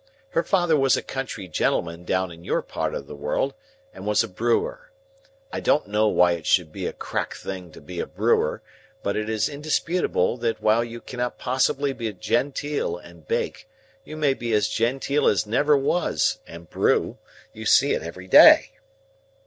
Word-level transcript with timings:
Her 0.29 0.41
father 0.41 0.75
was 0.75 0.97
a 0.97 1.03
country 1.03 1.47
gentleman 1.47 2.05
down 2.05 2.31
in 2.31 2.43
your 2.43 2.63
part 2.63 2.95
of 2.95 3.05
the 3.05 3.13
world, 3.15 3.53
and 3.93 4.03
was 4.03 4.23
a 4.23 4.27
brewer. 4.27 4.89
I 5.53 5.59
don't 5.59 5.85
know 5.87 6.07
why 6.07 6.31
it 6.31 6.47
should 6.47 6.71
be 6.71 6.87
a 6.87 6.91
crack 6.93 7.35
thing 7.35 7.71
to 7.73 7.79
be 7.79 7.99
a 7.99 8.07
brewer; 8.07 8.63
but 9.03 9.15
it 9.15 9.29
is 9.29 9.47
indisputable 9.47 10.37
that 10.37 10.59
while 10.59 10.83
you 10.83 11.01
cannot 11.01 11.37
possibly 11.37 11.93
be 11.93 12.11
genteel 12.13 12.97
and 12.97 13.27
bake, 13.27 13.69
you 14.03 14.17
may 14.17 14.33
be 14.33 14.53
as 14.53 14.69
genteel 14.69 15.27
as 15.27 15.45
never 15.45 15.77
was 15.77 16.39
and 16.47 16.67
brew. 16.71 17.19
You 17.53 17.67
see 17.67 17.93
it 17.93 18.01
every 18.01 18.25
day." 18.27 18.71